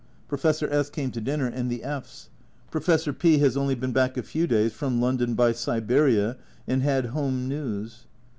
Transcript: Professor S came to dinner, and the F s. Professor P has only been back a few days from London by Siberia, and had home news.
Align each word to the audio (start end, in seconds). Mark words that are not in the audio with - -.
Professor 0.27 0.67
S 0.73 0.89
came 0.89 1.11
to 1.11 1.21
dinner, 1.21 1.45
and 1.45 1.69
the 1.69 1.83
F 1.83 2.05
s. 2.05 2.29
Professor 2.71 3.13
P 3.13 3.37
has 3.37 3.55
only 3.55 3.75
been 3.75 3.91
back 3.91 4.17
a 4.17 4.23
few 4.23 4.47
days 4.47 4.73
from 4.73 4.99
London 4.99 5.35
by 5.35 5.51
Siberia, 5.51 6.37
and 6.65 6.81
had 6.81 7.05
home 7.13 7.47
news. 7.47 8.07